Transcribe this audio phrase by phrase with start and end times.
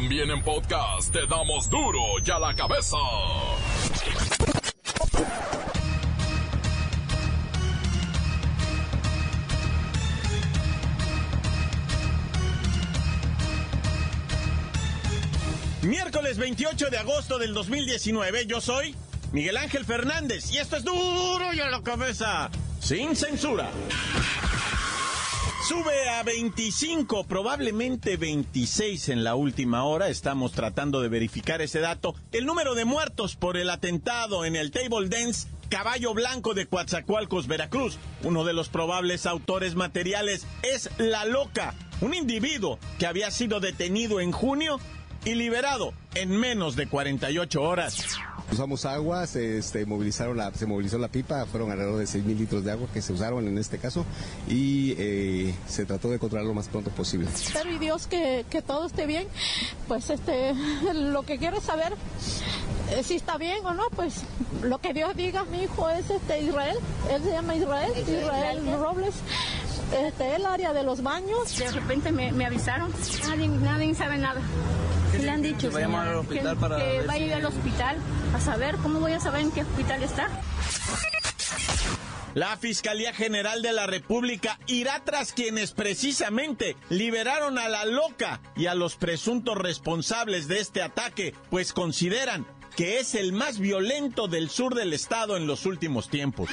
[0.00, 2.96] También en podcast te damos duro y a la cabeza.
[15.82, 18.94] Miércoles 28 de agosto del 2019, yo soy
[19.32, 23.68] Miguel Ángel Fernández y esto es duro y a la cabeza, sin censura.
[25.66, 30.08] Sube a 25, probablemente 26 en la última hora.
[30.08, 32.14] Estamos tratando de verificar ese dato.
[32.32, 37.48] El número de muertos por el atentado en el Table Dance Caballo Blanco de Coatzacoalcos,
[37.48, 37.98] Veracruz.
[38.22, 44.20] Uno de los probables autores materiales es La Loca, un individuo que había sido detenido
[44.20, 44.80] en junio
[45.24, 48.18] y liberado en menos de 48 horas.
[48.50, 52.38] Usamos agua, se, este, movilizaron la, se movilizó la pipa, fueron alrededor de 6 mil
[52.38, 54.06] litros de agua que se usaron en este caso
[54.48, 57.28] y eh, se trató de controlar lo más pronto posible.
[57.28, 59.28] Espero y Dios que, que todo esté bien,
[59.86, 60.54] pues este,
[60.94, 61.94] lo que quiero saber
[62.90, 64.22] eh, si está bien o no, pues
[64.62, 66.78] lo que Dios diga, mi hijo es este Israel,
[67.10, 69.14] él se llama Israel, Israel Robles,
[70.06, 71.58] este, el área de los baños.
[71.58, 72.90] De repente me, me avisaron,
[73.26, 74.40] nadie, nadie sabe nada.
[75.18, 75.68] ¿Qué le han dicho?
[75.70, 77.96] Que vaya al hospital que, para que ver vaya si- al hospital
[78.34, 80.28] a saber, ¿cómo voy a saber en qué hospital está?
[82.34, 88.66] La Fiscalía General de la República irá tras quienes precisamente liberaron a la loca y
[88.66, 92.46] a los presuntos responsables de este ataque, pues consideran
[92.76, 96.48] que es el más violento del sur del estado en los últimos tiempos.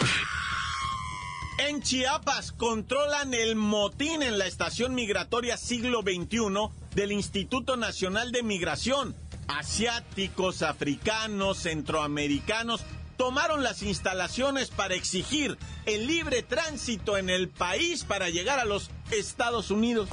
[1.68, 8.44] En Chiapas controlan el motín en la estación migratoria siglo XXI del Instituto Nacional de
[8.44, 9.16] Migración.
[9.48, 12.82] Asiáticos, africanos, centroamericanos
[13.18, 18.92] tomaron las instalaciones para exigir el libre tránsito en el país para llegar a los
[19.10, 20.08] Estados Unidos.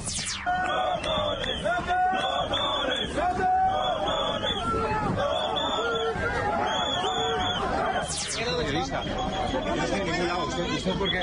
[10.53, 11.19] ¿Usted, por, qué,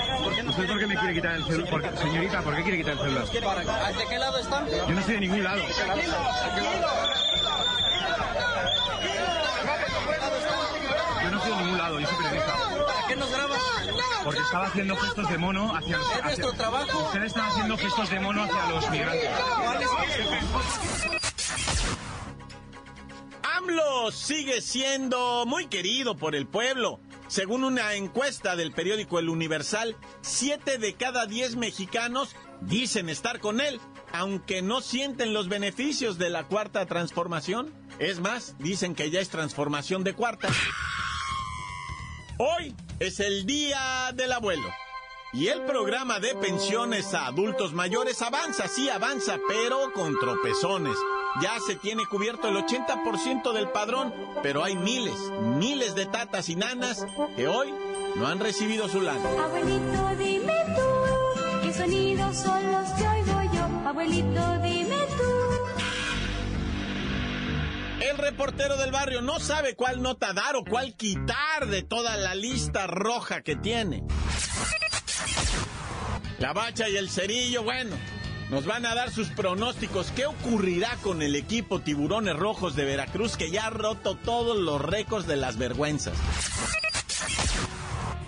[0.49, 1.99] ¿Usted por qué me quiere quitar el celular?
[1.99, 3.27] Señorita, ¿por qué quiere quitar el celular?
[3.27, 4.67] ¿De qué lado están?
[4.69, 5.63] Yo no estoy en ningún lado.
[11.23, 12.55] Yo no estoy en ningún lado, yo soy periodista.
[12.87, 13.61] ¿Para qué nos grabas?
[14.25, 16.13] Porque estaba haciendo gestos de mono hacia los...
[16.13, 16.99] Es nuestro trabajo.
[17.07, 19.31] Usted está haciendo gestos de mono hacia los migrantes.
[23.57, 27.01] AMLO sigue siendo muy querido por el pueblo.
[27.31, 33.61] Según una encuesta del periódico El Universal, 7 de cada 10 mexicanos dicen estar con
[33.61, 33.81] él,
[34.13, 37.73] aunque no sienten los beneficios de la cuarta transformación.
[38.01, 40.49] Es más, dicen que ya es transformación de cuarta.
[42.39, 44.69] Hoy es el Día del Abuelo.
[45.33, 50.97] Y el programa de pensiones a adultos mayores avanza, sí avanza, pero con tropezones.
[51.41, 55.15] Ya se tiene cubierto el 80% del padrón, pero hay miles,
[55.57, 57.73] miles de tatas y nanas que hoy
[58.17, 59.21] no han recibido su lana.
[59.45, 63.89] Abuelito, dime tú, ¿qué sonidos son los que oigo yo?
[63.89, 65.41] Abuelito, dime tú.
[68.01, 72.35] El reportero del barrio no sabe cuál nota dar o cuál quitar de toda la
[72.35, 74.03] lista roja que tiene.
[76.41, 77.95] La bacha y el cerillo, bueno,
[78.49, 80.11] nos van a dar sus pronósticos.
[80.17, 84.81] ¿Qué ocurrirá con el equipo Tiburones Rojos de Veracruz que ya ha roto todos los
[84.81, 86.15] récords de las vergüenzas?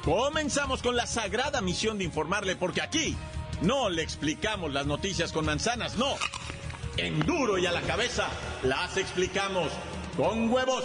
[0.04, 3.16] Comenzamos con la sagrada misión de informarle, porque aquí
[3.62, 6.16] no le explicamos las noticias con manzanas, no.
[6.98, 8.28] En duro y a la cabeza
[8.62, 9.72] las explicamos
[10.18, 10.84] con huevos.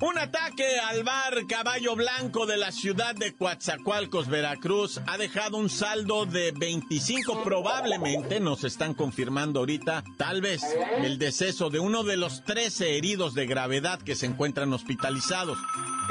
[0.00, 5.70] Un ataque al bar Caballo Blanco de la ciudad de Coatzacoalcos, Veracruz, ha dejado un
[5.70, 7.42] saldo de 25.
[7.44, 10.62] Probablemente nos están confirmando ahorita, tal vez,
[10.98, 15.58] el deceso de uno de los 13 heridos de gravedad que se encuentran hospitalizados.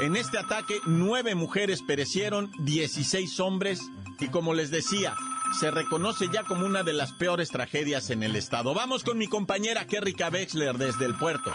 [0.00, 3.80] En este ataque, nueve mujeres perecieron, 16 hombres,
[4.18, 5.14] y como les decía,
[5.60, 8.74] se reconoce ya como una de las peores tragedias en el estado.
[8.74, 11.52] Vamos con mi compañera Kerrika Wexler desde el puerto.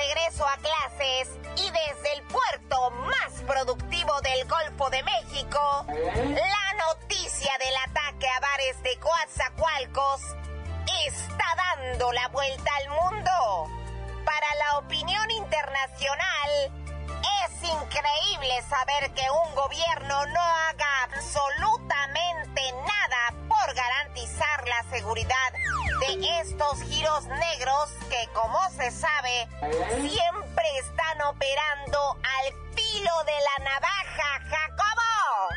[0.00, 7.52] regreso a clases y desde el puerto más productivo del Golfo de México, la noticia
[7.58, 10.22] del ataque a bares de Coatzacoalcos
[11.06, 13.70] está dando la vuelta al mundo.
[14.24, 16.79] Para la opinión internacional,
[17.62, 25.52] es increíble saber que un gobierno no haga absolutamente nada por garantizar la seguridad
[26.00, 33.64] de estos giros negros que, como se sabe, siempre están operando al filo de la
[33.64, 35.48] navaja, Jacobo.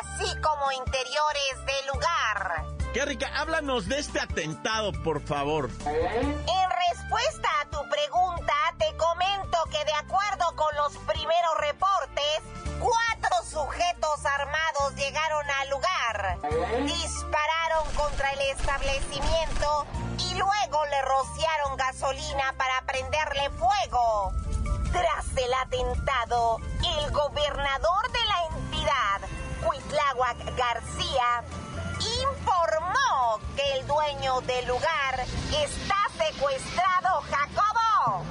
[0.00, 2.76] así como interiores del lugar.
[2.96, 5.68] Qué rica, háblanos de este atentado, por favor.
[5.84, 7.48] En respuesta
[8.78, 12.40] te comento que de acuerdo con los primeros reportes,
[12.78, 16.38] cuatro sujetos armados llegaron al lugar,
[16.84, 19.86] dispararon contra el establecimiento
[20.18, 24.32] y luego le rociaron gasolina para prenderle fuego.
[24.92, 29.20] Tras el atentado, el gobernador de la entidad,
[29.64, 31.44] Cuitláhuac García,
[32.20, 38.24] informó que el dueño del lugar está secuestrado, Jacobo.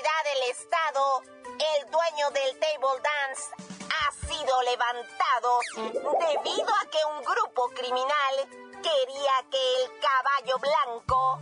[0.00, 3.52] Del estado, el dueño del table dance
[3.92, 8.34] ha sido levantado debido a que un grupo criminal
[8.82, 11.40] quería que el caballo blanco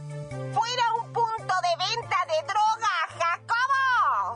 [0.53, 4.35] fuera un punto de venta de droga, Jacobo.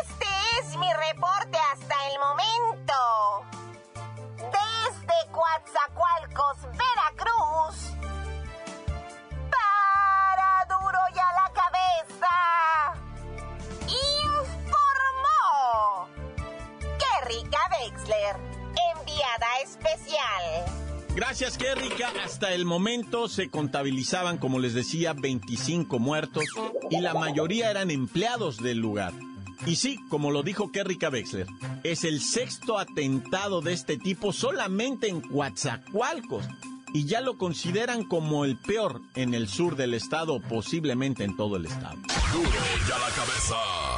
[0.00, 3.44] Este es mi reporte hasta el momento.
[4.38, 6.99] Desde Coatzacoalcos, Veracruz.
[17.50, 18.36] Kerrika Wexler,
[18.94, 20.64] enviada especial.
[21.16, 22.12] Gracias, qué rica.
[22.24, 26.44] Hasta el momento se contabilizaban, como les decía, 25 muertos
[26.90, 29.12] y la mayoría eran empleados del lugar.
[29.66, 31.46] Y sí, como lo dijo Kerrika Wexler,
[31.82, 36.46] es el sexto atentado de este tipo solamente en Coatzacoalcos
[36.94, 41.56] y ya lo consideran como el peor en el sur del estado, posiblemente en todo
[41.56, 41.96] el estado.
[42.32, 43.89] Duro y a la cabeza.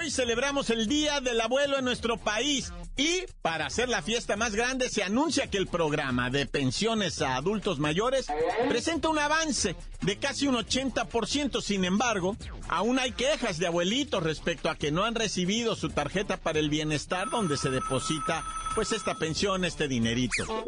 [0.00, 4.54] Hoy celebramos el Día del Abuelo en nuestro país y para hacer la fiesta más
[4.54, 8.26] grande se anuncia que el programa de pensiones a adultos mayores
[8.68, 11.60] presenta un avance de casi un 80%.
[11.62, 12.36] Sin embargo,
[12.68, 16.70] aún hay quejas de abuelitos respecto a que no han recibido su tarjeta para el
[16.70, 18.44] bienestar donde se deposita
[18.74, 20.64] pues esta pensión, este dinerito.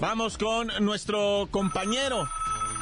[0.00, 2.28] Vamos con nuestro compañero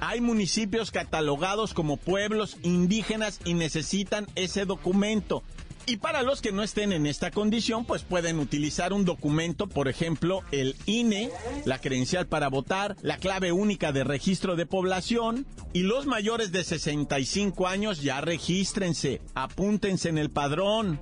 [0.00, 5.44] hay municipios catalogados como pueblos indígenas y necesitan ese documento.
[5.88, 9.88] Y para los que no estén en esta condición, pues pueden utilizar un documento, por
[9.88, 11.30] ejemplo, el INE,
[11.64, 15.46] la credencial para votar, la clave única de registro de población.
[15.72, 21.00] Y los mayores de 65 años ya regístrense, apúntense en el padrón.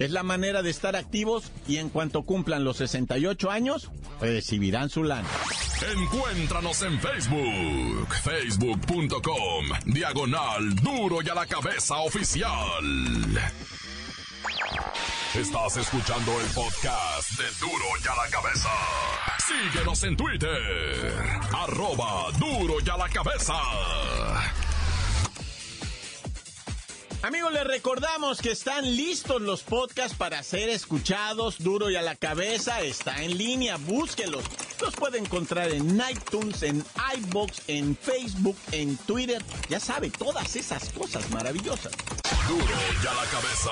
[0.00, 5.04] Es la manera de estar activos y en cuanto cumplan los 68 años, recibirán su
[5.04, 5.28] lana.
[5.96, 12.50] Encuéntranos en Facebook, facebook.com, diagonal duro y a la cabeza oficial.
[15.34, 18.68] Estás escuchando el podcast de Duro y a la cabeza.
[19.46, 21.12] Síguenos en Twitter,
[21.52, 23.54] arroba duro y a la cabeza.
[27.22, 31.58] Amigos, les recordamos que están listos los podcasts para ser escuchados.
[31.58, 33.76] Duro y a la cabeza está en línea.
[33.76, 34.44] Búsquelos.
[34.80, 36.84] Los puede encontrar en iTunes, en
[37.16, 39.42] iBox, en Facebook, en Twitter.
[39.68, 41.92] Ya sabe, todas esas cosas maravillosas.
[42.48, 42.64] Duro
[43.02, 43.70] y a la cabeza.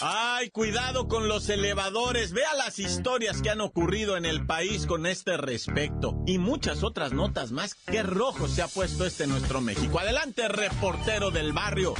[0.00, 2.32] Ay, cuidado con los elevadores.
[2.32, 6.16] Vea las historias que han ocurrido en el país con este respecto.
[6.26, 7.74] Y muchas otras notas más.
[7.74, 9.98] Qué rojo se ha puesto este nuestro México.
[9.98, 11.94] Adelante, reportero del barrio.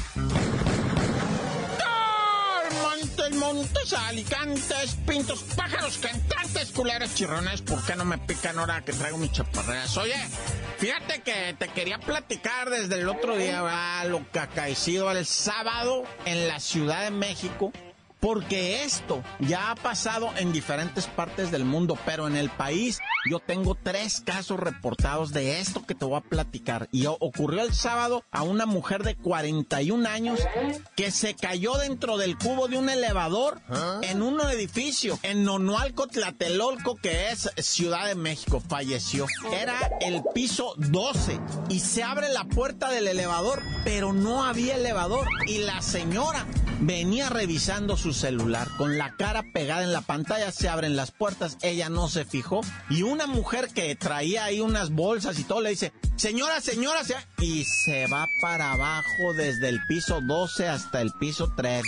[3.55, 9.17] Montes, alicantes, pintos, pájaros, cantantes, culeras, chirrones, ¿por qué no me pican ahora que traigo
[9.17, 9.97] mis chaparreras?
[9.97, 10.17] Oye,
[10.79, 14.09] fíjate que te quería platicar desde el otro día, ¿verdad?
[14.09, 17.73] lo que ha acaecido el sábado en la Ciudad de México.
[18.25, 23.39] Porque esto ya ha pasado en diferentes partes del mundo, pero en el país yo
[23.39, 26.89] tengo tres casos reportados de esto que te voy a platicar.
[26.91, 30.41] Y ocurrió el sábado a una mujer de 41 años
[30.97, 33.61] que se cayó dentro del cubo de un elevador
[34.01, 38.63] en un edificio en Nonualco, Tlatelolco, que es Ciudad de México.
[38.67, 39.27] Falleció.
[39.53, 41.39] Era el piso 12
[41.69, 45.29] y se abre la puerta del elevador, pero no había elevador.
[45.47, 46.47] Y la señora
[46.81, 51.57] venía revisando su celular con la cara pegada en la pantalla, se abren las puertas,
[51.63, 55.71] ella no se fijó y una mujer que traía ahí unas bolsas y todo le
[55.71, 57.01] dice, señora, señora,
[57.39, 61.83] y se va para abajo desde el piso 12 hasta el piso 3.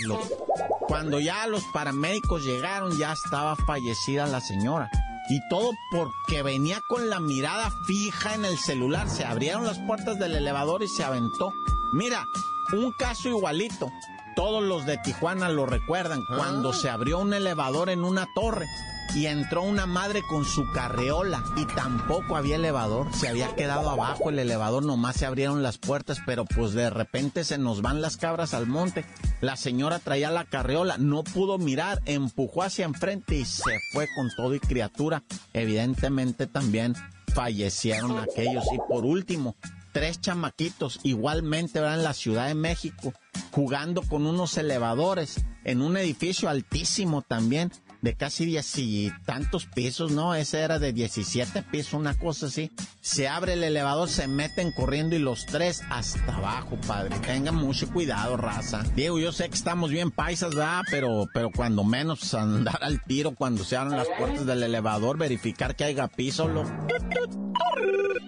[0.87, 4.89] Cuando ya los paramédicos llegaron ya estaba fallecida la señora.
[5.29, 9.09] Y todo porque venía con la mirada fija en el celular.
[9.09, 11.53] Se abrieron las puertas del elevador y se aventó.
[11.91, 12.25] Mira,
[12.71, 13.91] un caso igualito
[14.37, 18.67] todos los de Tijuana lo recuerdan, cuando se abrió un elevador en una torre
[19.15, 24.29] y entró una madre con su carreola y tampoco había elevador, se había quedado abajo
[24.29, 28.17] el elevador, nomás se abrieron las puertas, pero pues de repente se nos van las
[28.17, 29.05] cabras al monte.
[29.41, 34.29] La señora traía la carreola, no pudo mirar, empujó hacia enfrente y se fue con
[34.37, 35.23] todo y criatura.
[35.53, 36.93] Evidentemente también
[37.33, 38.65] fallecieron aquellos.
[38.71, 39.55] Y por último,
[39.97, 41.97] tres chamaquitos igualmente ¿verdad?
[41.97, 43.15] en la Ciudad de México
[43.49, 47.71] jugando con unos elevadores en un edificio altísimo también
[48.03, 50.35] de casi diez y tantos pisos, ¿no?
[50.35, 52.71] Ese era de 17 pisos, una cosa así.
[53.01, 57.17] Se abre el elevador, se meten corriendo y los tres hasta abajo, padre.
[57.25, 58.83] Tengan mucho cuidado, raza.
[58.95, 60.83] Diego, yo sé que estamos bien paisas, ¿verdad?
[60.91, 65.75] Pero, pero cuando menos andar al tiro cuando se abren las puertas del elevador, verificar
[65.75, 66.65] que haya piso, lo...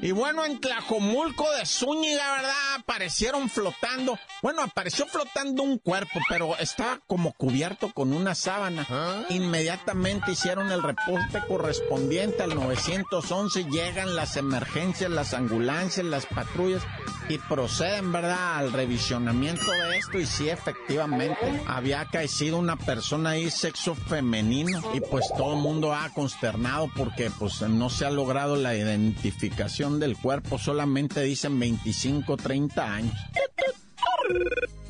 [0.02, 2.76] Y bueno, en Tlajomulco de Zúñiga, ¿verdad?
[2.78, 4.18] Aparecieron flotando.
[4.42, 8.88] Bueno, apareció flotando un cuerpo, pero estaba como cubierto con una sábana.
[9.30, 13.66] Inmediatamente hicieron el reporte correspondiente al 911.
[13.66, 16.84] Llegan las emergencias, las ambulancias, las patrullas
[17.28, 20.18] y proceden, ¿verdad?, al revisionamiento de esto.
[20.18, 24.82] Y sí, efectivamente, había caído una persona ahí, sexo femenino.
[24.94, 29.89] Y pues todo el mundo ha consternado porque pues no se ha logrado la identificación
[29.98, 30.60] del cuerpo.
[30.60, 33.16] Solamente dicen 25, 30 años.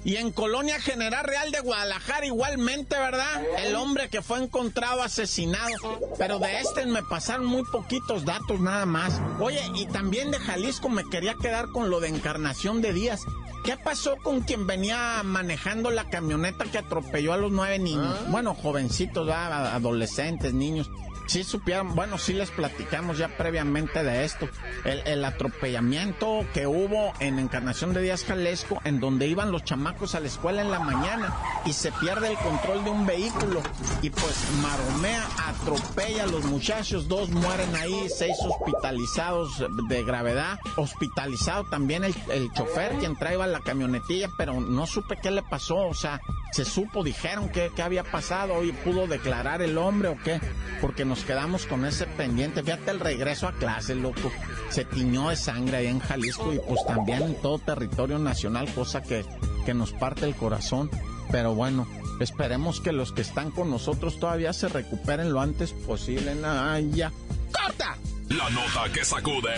[0.04, 3.44] Y en Colonia General Real de Guadalajara igualmente, ¿verdad?
[3.60, 6.00] El hombre que fue encontrado asesinado.
[6.18, 9.22] Pero de este me pasaron muy poquitos datos nada más.
[9.40, 13.22] Oye, y también de Jalisco me quería quedar con lo de Encarnación de Díaz.
[13.66, 18.16] ¿Qué pasó con quien venía manejando la camioneta que atropelló a los nueve niños?
[18.30, 19.76] Bueno, jovencitos, ¿verdad?
[19.76, 20.90] adolescentes, niños
[21.30, 24.50] sí supieron, bueno, sí les platicamos ya previamente de esto,
[24.84, 30.16] el, el, atropellamiento que hubo en Encarnación de Díaz Jalesco, en donde iban los chamacos
[30.16, 31.34] a la escuela en la mañana
[31.66, 33.62] y se pierde el control de un vehículo.
[34.02, 41.66] Y pues maromea, atropella a los muchachos, dos mueren ahí, seis hospitalizados de gravedad, hospitalizado
[41.66, 45.94] también el, el chofer quien traía la camionetilla, pero no supe qué le pasó, o
[45.94, 46.20] sea,
[46.52, 50.42] se supo, dijeron que, que había pasado y pudo declarar el hombre o qué,
[50.82, 52.64] porque nos quedamos con ese pendiente.
[52.64, 54.32] Fíjate el regreso a clase, loco.
[54.70, 59.02] Se tiñó de sangre ahí en Jalisco y pues también en todo territorio nacional, cosa
[59.02, 59.26] que,
[59.66, 60.90] que nos parte el corazón.
[61.32, 61.88] Pero bueno,
[62.20, 66.36] esperemos que los que están con nosotros todavía se recuperen lo antes posible.
[66.44, 67.12] Ay, ya.
[67.52, 67.98] ¡Corta!
[68.30, 69.56] La nota que sacude.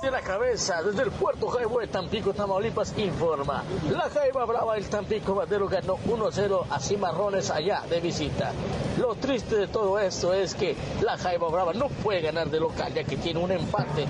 [0.00, 3.64] De la cabeza, desde el puerto Jaibo de Tampico, Tamaulipas, informa.
[3.90, 8.52] La Jaiba Brava del Tampico Madero ganó 1-0 a Cimarrones allá de visita.
[8.96, 12.94] Lo triste de todo esto es que la Jaiba Brava no puede ganar de local,
[12.94, 14.06] ya que tiene un empate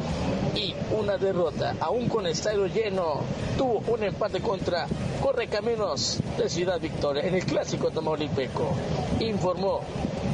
[0.54, 1.74] y una derrota.
[1.80, 3.22] Aún con estadio lleno,
[3.56, 4.86] tuvo un empate contra
[5.22, 8.74] Correcaminos de Ciudad Victoria en el clásico tamaulipeco.
[9.20, 9.80] Informó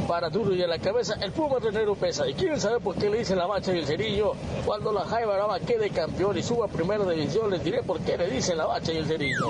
[0.06, 2.28] para duro y a la cabeza el Puma Renero Pesa.
[2.28, 4.32] ¿Y quieren saber por qué le dicen la bacha y el cerillo?
[4.64, 8.16] Cuando la Jaiba Brava quede campeón y suba a primera división, les diré por qué
[8.16, 9.48] le dicen la bacha y el cerillo.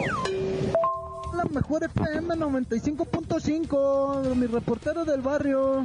[1.36, 5.84] La mejor FM 95.5, mi reportero del barrio.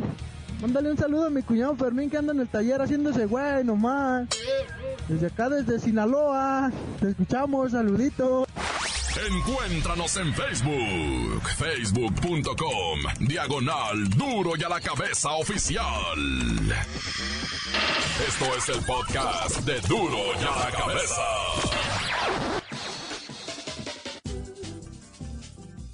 [0.61, 4.27] Mándale un saludo a mi cuñado Fermín que anda en el taller haciéndose güey nomás.
[5.07, 6.71] Desde acá, desde Sinaloa.
[6.99, 8.45] Te escuchamos, saludito.
[9.17, 15.83] Encuéntranos en Facebook, facebook.com, diagonal duro y a la cabeza oficial.
[18.27, 21.21] Esto es el podcast de duro y a la cabeza.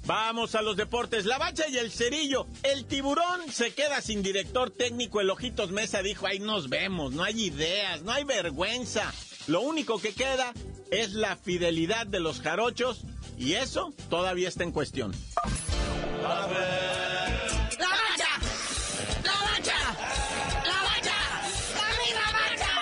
[0.04, 1.24] Vamos a los deportes.
[1.24, 2.46] La bacha y el cerillo.
[2.62, 5.20] El tiburón se queda sin director técnico.
[5.20, 7.12] El Ojitos Mesa dijo, ahí nos vemos.
[7.12, 9.12] No hay ideas, no hay vergüenza.
[9.46, 10.52] Lo único que queda
[10.90, 13.02] es la fidelidad de los jarochos
[13.38, 15.12] y eso todavía está en cuestión.
[16.22, 18.28] ¡La bacha!
[19.22, 19.78] ¡La bacha!
[20.64, 21.16] ¡La bacha!
[22.14, 22.72] la bacha!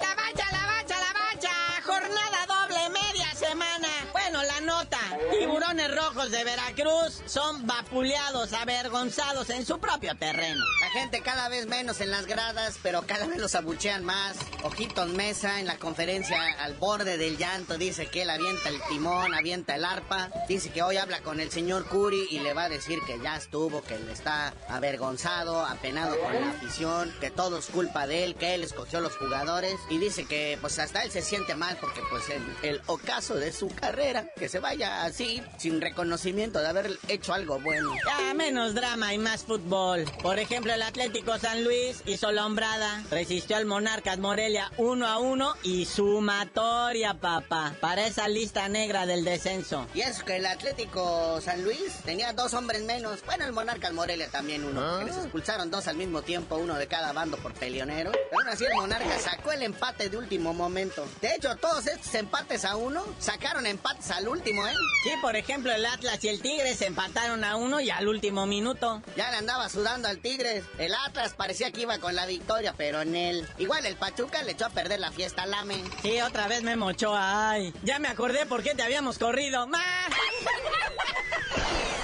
[0.00, 1.52] ¡La bacha, la bacha, la bacha!
[1.84, 3.88] Jornada doble, media semana.
[4.12, 4.98] Bueno, la nota.
[5.30, 10.64] Tiburones rojos de Veracruz son vapuleados, avergonzados en su propio terreno.
[10.92, 14.36] Gente cada vez menos en las gradas, pero cada vez los abuchean más.
[14.64, 19.32] Ojitos Mesa en la conferencia al borde del llanto dice que él avienta el timón,
[19.32, 20.30] avienta el arpa.
[20.48, 23.36] Dice que hoy habla con el señor Curi y le va a decir que ya
[23.36, 28.34] estuvo, que él está avergonzado, apenado con la afición, que todo es culpa de él,
[28.34, 29.76] que él escogió los jugadores.
[29.90, 33.52] Y dice que pues hasta él se siente mal porque pues el, el ocaso de
[33.52, 37.94] su carrera, que se vaya así sin reconocimiento de haber hecho algo bueno.
[38.04, 40.04] Ya, menos drama y más fútbol.
[40.20, 45.18] Por ejemplo, el Atlético San Luis hizo la hombrada, resistió al Monarcas Morelia 1 a
[45.18, 49.86] 1 y sumatoria, papá, para esa lista negra del descenso.
[49.92, 53.22] Y es que el Atlético San Luis tenía dos hombres menos.
[53.26, 55.00] Bueno, el Monarcas Morelia también uno.
[55.00, 58.12] que les expulsaron dos al mismo tiempo, uno de cada bando por peleonero.
[58.12, 61.06] Pero aún así el Monarca sacó el empate de último momento.
[61.20, 64.72] De hecho, todos estos empates a uno sacaron empates al último, ¿eh?
[65.04, 68.46] Sí, por ejemplo, el Atlas y el Tigres se empataron a uno y al último
[68.46, 69.02] minuto.
[69.14, 70.64] Ya le andaba sudando al Tigres.
[70.78, 73.46] El Atlas parecía que iba con la victoria, pero en él.
[73.58, 75.82] Igual el Pachuca le echó a perder la fiesta al Lame.
[76.02, 77.14] Sí, otra vez me mochó.
[77.16, 79.66] Ay, ya me acordé por qué te habíamos corrido.
[79.66, 79.82] ¡Más!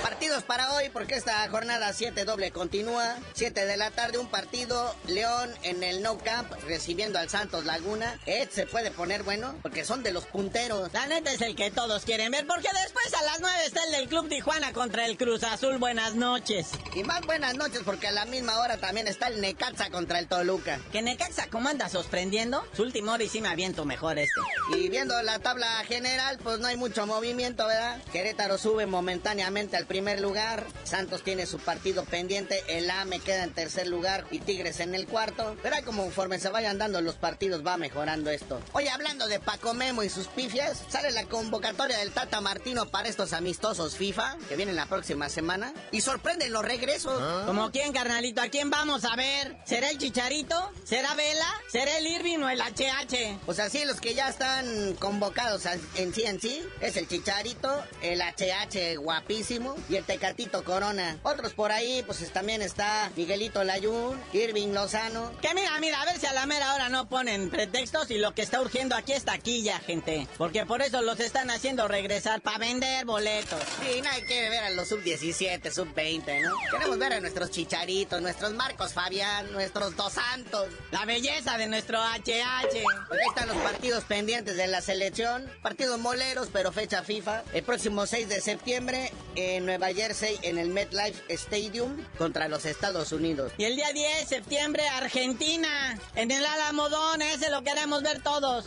[0.02, 3.16] Partidos para hoy, porque esta jornada 7 doble continúa.
[3.34, 4.94] 7 de la tarde, un partido.
[5.06, 8.18] León en el No Camp recibiendo al Santos Laguna.
[8.24, 10.92] Este se puede poner bueno, porque son de los punteros.
[10.92, 13.92] La neta es el que todos quieren ver, porque después a las 9 está el
[13.92, 15.78] del Club Tijuana contra el Cruz Azul.
[15.78, 16.68] Buenas noches.
[16.94, 20.28] Y más buenas noches, porque a la misma hora también está el Necaxa contra el
[20.28, 20.80] Toluca.
[20.92, 22.64] ¿Que Necaxa cómo anda sorprendiendo?
[22.74, 24.40] Su último hora y sí me aviento mejor este.
[24.76, 28.02] Y viendo la tabla general, pues no hay mucho movimiento, ¿verdad?
[28.12, 30.66] Querétaro sube momentáneamente al primer lugar.
[30.84, 32.62] Santos tiene su partido pendiente.
[32.68, 35.56] El AME queda en tercer lugar y Tigres en el cuarto.
[35.62, 38.60] Pero ahí conforme se vayan dando los partidos va mejorando esto.
[38.72, 43.08] Oye, hablando de Paco Memo y sus pifias, sale la convocatoria del Tata Martino para
[43.08, 45.72] estos amistosos FIFA que vienen la próxima semana.
[45.90, 47.46] Y sorprenden los regresos.
[47.46, 48.40] ¿Como quién, carnalito?
[48.46, 49.56] ¿A quién vamos a ver?
[49.64, 50.70] ¿Será el Chicharito?
[50.84, 51.52] ¿Será Vela?
[51.66, 53.40] ¿Será el Irving o el HH?
[53.44, 55.64] Pues así los que ya están convocados
[55.96, 61.18] en sí en sí es el Chicharito, el HH guapísimo y el Tecatito Corona.
[61.24, 65.32] Otros por ahí, pues también está Miguelito Layún, Irving Lozano.
[65.40, 68.32] Que mira, mira, a ver si a la mera hora no ponen pretextos y lo
[68.32, 70.28] que está urgiendo aquí es taquilla, gente.
[70.38, 73.60] Porque por eso los están haciendo regresar para vender boletos.
[73.82, 76.54] Sí, nadie quiere ver a los sub-17, sub-20, ¿no?
[76.70, 80.68] Queremos ver a nuestros Chicharitos, nuestros Marcos Fabián, nuestros Dos Santos.
[80.90, 82.82] La belleza de nuestro HH.
[83.08, 85.50] Pues ahí están los partidos pendientes de la selección.
[85.62, 87.42] Partidos moleros, pero fecha FIFA.
[87.52, 93.12] El próximo 6 de septiembre en Nueva Jersey, en el MetLife Stadium, contra los Estados
[93.12, 93.52] Unidos.
[93.58, 95.98] Y el día 10 de septiembre, Argentina.
[96.14, 98.66] En el Alamodón, ese lo queremos ver todos.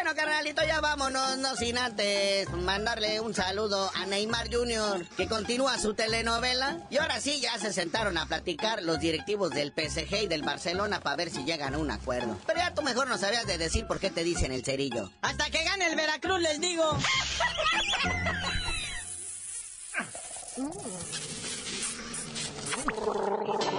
[0.00, 5.76] Bueno, carnalito, ya vámonos, no sin antes mandarle un saludo a Neymar Jr., que continúa
[5.76, 6.86] su telenovela.
[6.88, 11.00] Y ahora sí, ya se sentaron a platicar los directivos del PSG y del Barcelona
[11.00, 12.38] para ver si llegan a un acuerdo.
[12.46, 15.10] Pero ya tú mejor no sabías de decir por qué te dicen el cerillo.
[15.20, 16.96] Hasta que gane el Veracruz, les digo.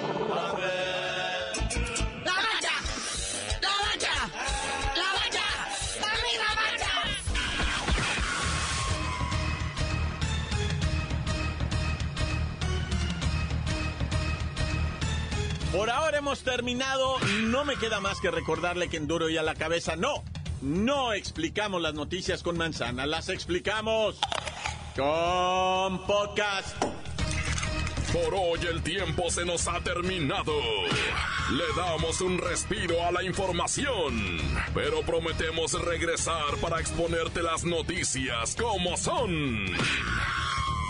[15.72, 17.20] Por ahora hemos terminado.
[17.44, 20.24] No me queda más que recordarle que en duro y a la cabeza no.
[20.62, 24.20] No explicamos las noticias con manzana, las explicamos
[24.96, 26.76] con podcast.
[28.12, 30.54] Por hoy el tiempo se nos ha terminado.
[31.52, 34.40] Le damos un respiro a la información,
[34.74, 39.68] pero prometemos regresar para exponerte las noticias como son.